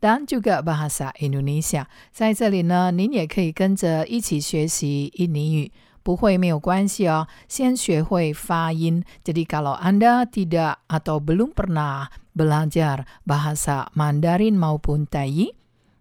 [0.00, 1.86] dan juga bahasa Indonesia.
[2.12, 5.72] 在这里呢，您也可以跟着一起学习印尼语。
[6.02, 9.04] 不会没有关系哦，先学会发音。
[9.22, 15.54] Jadi kalau Anda tidak atau belum pernah belajar bahasa Mandarin maupun Tai,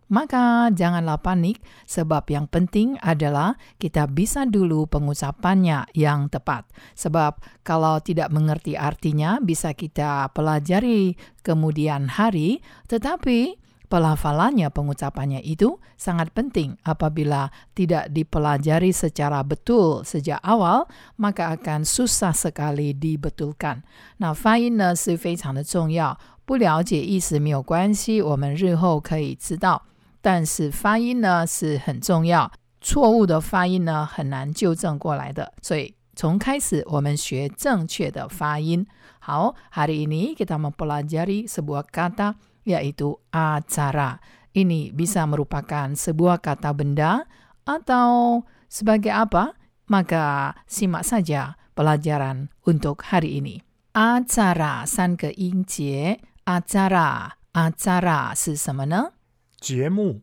[0.10, 6.66] maka janganlah panik sebab yang penting adalah kita bisa dulu pengucapannya yang tepat.
[6.98, 11.14] Sebab kalau tidak mengerti artinya bisa kita pelajari
[11.46, 20.88] kemudian hari, tetapi pelafalannya pengucapannya itu sangat penting apabila tidak dipelajari secara betul sejak awal
[21.20, 23.84] maka akan susah sekali dibetulkan
[24.24, 29.84] 那发音呢是非常的重要不了解意思没有关系我们日后可以知道
[30.22, 38.88] 但是发音呢是很重要错误的发音呢很难纠正过来的所以从开始我们学正确的发音
[39.20, 44.22] 好 hari ini kita mempelajari sebuah kata yaitu acara.
[44.52, 47.24] Ini bisa merupakan sebuah kata benda
[47.64, 49.56] atau sebagai apa?
[49.88, 53.64] Maka simak saja pelajaran untuk hari ini.
[53.92, 59.12] Acara 三个音节，acara acara 是什么呢？
[59.60, 60.22] 节目，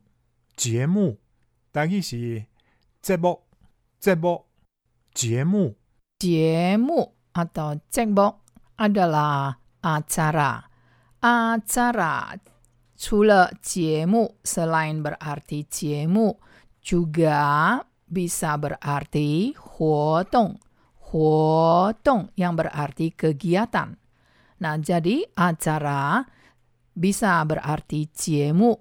[0.56, 1.18] 节目，
[1.70, 2.46] 大意是
[3.02, 3.44] 节目，
[4.00, 4.46] 节目，
[5.12, 5.76] 节目。
[6.18, 8.42] 节目 atau cekbok
[8.74, 10.66] adalah acara.
[11.23, 12.35] acara.
[12.99, 16.35] Cula ciemu selain berarti ciemu
[16.83, 20.59] juga bisa berarti huotong.
[21.13, 23.95] Huotong yang berarti kegiatan.
[24.59, 26.23] Nah, jadi acara
[26.91, 28.75] bisa berarti ciemu,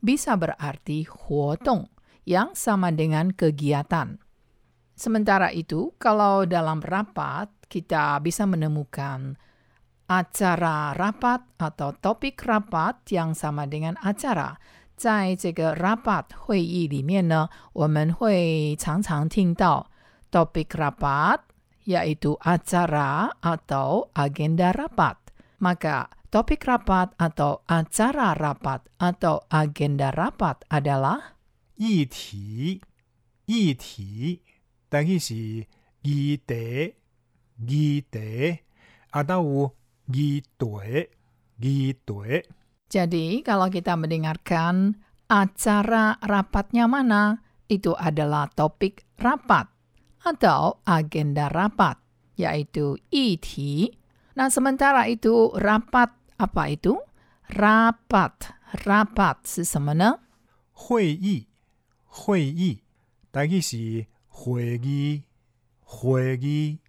[0.00, 1.88] bisa berarti huotong
[2.24, 4.16] yang sama dengan kegiatan.
[4.94, 9.34] Sementara itu, kalau dalam rapat kita bisa menemukan
[10.13, 14.57] acara rapat atau topik rapat yang sama dengan acara。
[14.99, 19.89] 在这个 rapat 会议里面呢，我们会常常听到
[20.29, 21.39] topik rapat
[21.85, 25.15] yaitu acara atau agenda rapat.
[25.59, 31.39] Maka topik rapat atau acara rapat atau agenda rapat adalah
[31.77, 32.81] 议题，
[33.45, 34.41] 议题，
[34.89, 35.65] 大意是
[36.01, 36.95] 议题，
[37.65, 38.59] 议题，
[39.11, 39.75] 啊，都有
[40.07, 41.09] 议题，
[41.59, 42.43] 议题。
[42.89, 44.97] Jadi, kalau kita mendengarkan
[45.29, 49.69] acara rapatnya mana, itu adalah topik rapat
[50.25, 52.01] atau agenda rapat,
[52.33, 53.93] yaitu iti.
[54.33, 56.09] Nah, sementara itu rapat
[56.41, 56.97] apa itu?
[57.49, 60.19] Rapat, rapat 是什么呢？
[60.73, 61.45] 会议，
[62.05, 62.81] 会议，
[63.29, 65.23] 大意是会议，
[65.83, 66.79] 会议。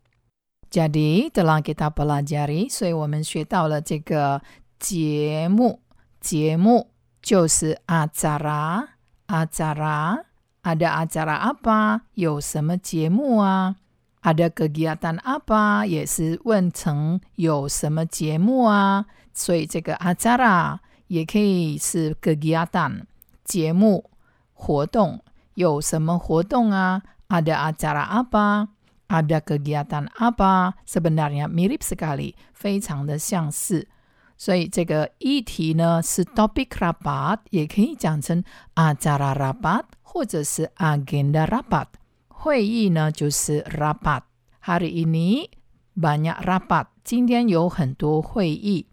[0.75, 4.41] Jadi telah kita pelajari，所以我们学到了这个
[4.79, 5.81] 节目。
[6.21, 6.91] 节目
[7.23, 8.89] 就是 acara
[9.27, 10.25] acara
[10.63, 13.77] ada acara apa 有什么节目啊
[14.23, 23.05] ada kegiatan apa 也是问成有什么节目啊所以这个 acara 也可以是 kegiatan
[23.43, 24.11] 节目
[24.53, 25.25] 活动
[25.55, 28.69] 有什么活动啊 ada acara apa
[29.09, 33.89] ada kegiatan apa sebenarnya mirip sekali 非常的相似
[34.37, 38.43] 所以这个议题呢是 topik rapat，也可以讲成
[38.75, 41.87] acara rapat 或者是 agenda rapat。
[42.29, 45.51] 会议呢就是 rapat。Hari ini
[45.95, 48.87] banyak rapat，今天有很多会议。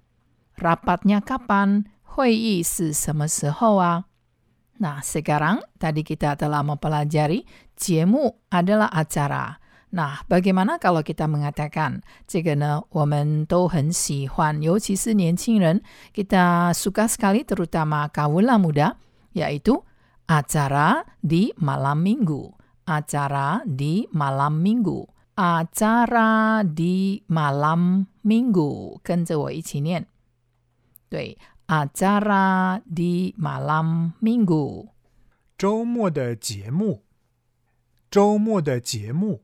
[0.57, 1.85] Rapatnya kapan？
[2.03, 4.03] 会议是什么时候啊？
[4.79, 7.45] Nah, sekarang tadi kita telah mempelajari
[7.77, 9.60] 节目 adalah acara。
[9.91, 12.83] Nah, bagaimana kalau kita mengatakan 这个呢？
[12.89, 15.81] 我们都很喜欢，尤其是年轻人，
[16.13, 18.99] kita suka sekali terutama kaula muda,
[19.31, 19.79] yaitu
[20.27, 22.51] acara di malam minggu.
[22.83, 25.07] Acara di malam minggu.
[25.39, 30.07] Acara di malam minggu，跟着我一起念。
[31.09, 34.89] 对，acara di malam minggu。
[35.57, 37.03] 周末的节目，
[38.11, 39.43] 周末的节目。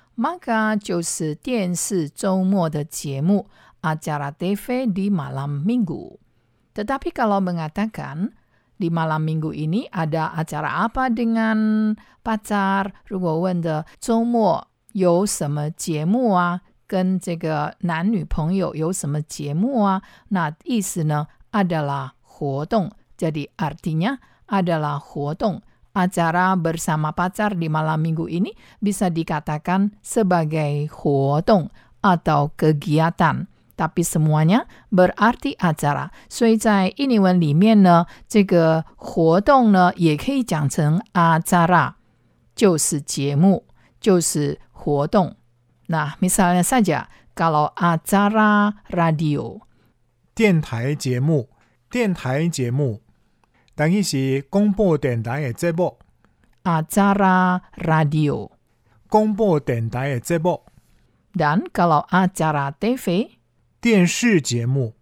[0.20, 3.48] maka 就是电视周末的节目
[3.82, 6.18] acara TV di malam minggu.
[6.74, 8.32] Tetapi kalau mengatakan
[8.76, 12.92] di malam minggu ini ada acara apa dengan pacar？
[13.06, 16.60] 如果问的周末有什么节目啊？
[16.86, 20.02] 跟这个男女朋友有什么节目啊？
[20.28, 22.92] 那意思呢 adalah 活动。
[23.18, 25.62] Jadi artinya adalah 活动。
[25.96, 31.70] Acara bersama pacar di malam minggu ini bisa dikatakan sebagai 活动
[32.02, 41.92] atau kegiatan。tapi semuanya berarti acara，所以在印尼文里面呢，这个活动呢也可以讲成 acara，
[42.54, 43.64] 就是节目，
[44.00, 45.36] 就是活动。
[45.88, 47.04] 那 misalnya saja
[47.34, 49.60] kalau acara radio，
[50.34, 51.50] 电台节目，
[51.90, 53.02] 电台节目，
[53.80, 55.98] 等于是广播电台的节目。
[56.64, 58.50] acara radio，
[59.08, 60.62] 广播电台的节目，
[61.34, 63.30] dan kalau acara TV，
[63.80, 64.94] 电视节目，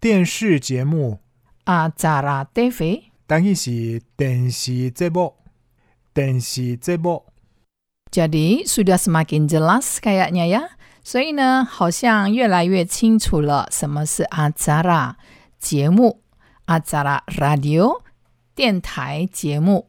[0.00, 1.18] 电视节目，
[1.66, 3.02] acara TV。
[3.26, 5.34] 等于是电视节目，
[6.14, 7.24] 电视节目。
[8.10, 10.68] Jadi sudah semakin jelas kayaknya ya.
[11.02, 15.14] 所以呢，好像越来越清楚了什么是 acara
[15.58, 16.19] 节目
[16.70, 18.02] ，acara radio
[18.54, 19.88] 电台节目，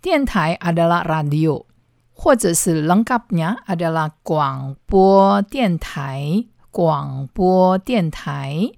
[0.00, 1.64] 电台 adalah radio，
[2.12, 8.70] 或者是 lengkapnya adalah 广播电台，广播电台。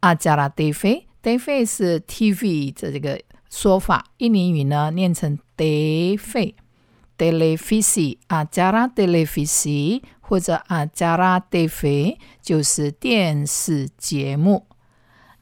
[0.00, 14.66] acara TV TV 是 TV 的这个说法，印尼语呢念成 TV。televisi acara televisi 或者 acara TV 就是电视节目。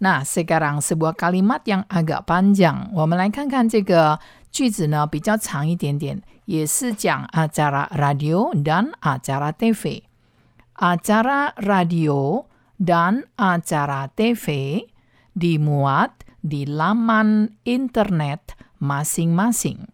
[0.04, 4.18] 那 sekarang sebuah kalimat yang agak panjang，我们来看看这个
[4.50, 12.46] 句子呢比较长一点点，也是讲 acara radio dan acara TV。acara radio
[12.78, 14.88] dan acara TV
[15.36, 19.88] dimuat di laman internet masing-masing。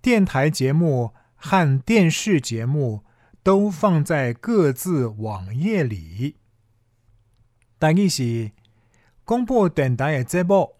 [0.00, 3.04] 电台节目和电视节目
[3.42, 6.36] 都放在各自网页里。
[7.78, 8.52] 但意是
[9.24, 10.74] 广播电台的节目，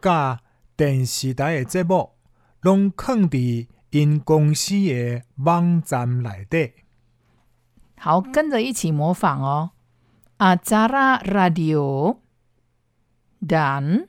[0.00, 0.40] 甲
[0.76, 2.12] 电视台的节目，
[2.60, 6.72] 拢放伫因公司的网站内底。
[7.98, 9.70] 好，跟着一起模仿哦。
[10.38, 12.18] acara radio
[13.40, 14.08] dan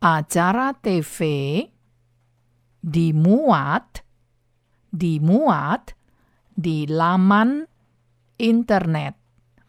[0.00, 1.70] acara TV
[2.82, 4.02] dimuat
[4.90, 5.94] dimuat
[6.58, 7.70] di laman
[8.38, 9.14] internet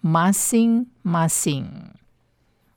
[0.02, 1.94] masing-masing。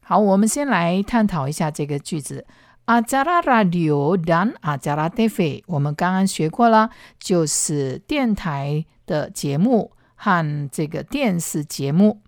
[0.09, 2.45] 好，我们先来探讨一下这个句子。
[2.85, 12.21] acara radio dan acara TV，我们刚刚学过了，就是电台的节目和这个电视节目。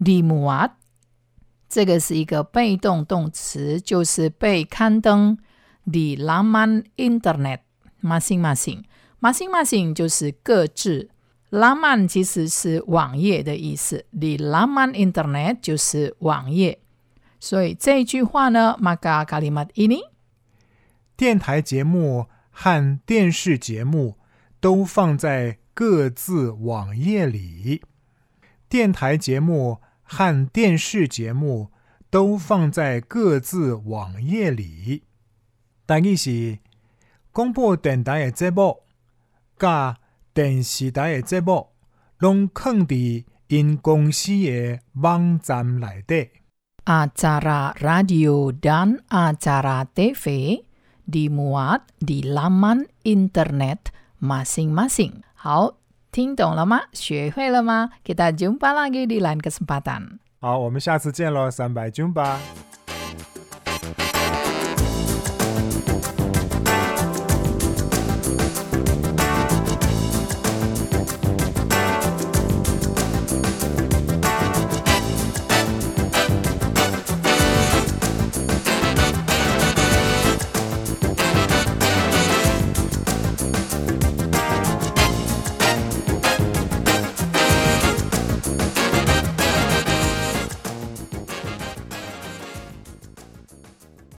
[0.00, 0.70] di m u a
[1.68, 5.36] 这个是一个被动动词，就是被刊登。
[5.84, 7.58] di laman internet
[8.00, 8.84] masing-masing
[9.20, 11.10] masing-masing 就是各自。
[11.50, 16.80] Laman 其实是网页的意思，di laman internet 就是网页。
[17.40, 20.00] 所以这句话呢，maka kalimat ini
[21.16, 24.16] 电台节目和电视节目
[24.60, 27.82] 都放在各自网页里。
[28.68, 31.70] 电台节目和电视节目
[32.10, 35.04] 都放在各自网页里。
[35.86, 36.58] 但意是
[37.32, 38.82] 广播电台的节目，
[39.58, 39.98] 甲
[40.37, 41.69] 电视台的节目，
[42.19, 46.29] 拢放伫因公司的网站内底。
[46.85, 50.65] acara radio dan acara TV
[51.07, 55.21] dimuat di laman internet masing-masing.
[55.33, 55.77] 好，
[56.11, 56.81] 听懂了吗？
[56.91, 57.91] 学会了吗？
[58.03, 60.19] Kita jumpa lagi di lain kesempatan.
[60.39, 62.39] 好，我们下次见喽，三百军吧。